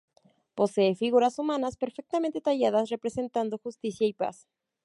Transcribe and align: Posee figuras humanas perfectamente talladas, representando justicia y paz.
Posee 0.55 0.95
figuras 0.95 1.37
humanas 1.37 1.77
perfectamente 1.77 2.41
talladas, 2.41 2.89
representando 2.89 3.59
justicia 3.59 4.07
y 4.07 4.13
paz. 4.13 4.47